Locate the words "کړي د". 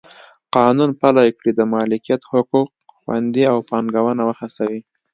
1.37-1.61